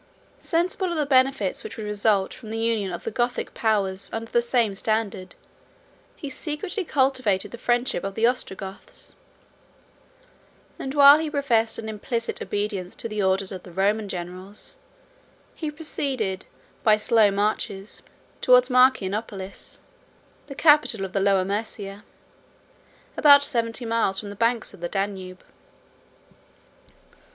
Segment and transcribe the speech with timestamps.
[0.39, 4.31] Sensible of the benefits which would result from the union of the Gothic powers under
[4.31, 5.35] the same standard,
[6.15, 9.13] he secretly cultivated the friendship of the Ostrogoths;
[10.79, 14.75] and while he professed an implicit obedience to the orders of the Roman generals,
[15.53, 16.47] he proceeded
[16.81, 18.01] by slow marches
[18.41, 19.77] towards Marcianopolis,
[20.47, 22.01] the capital of the Lower Mæsia,
[23.15, 25.43] about seventy miles from the banks of the Danube.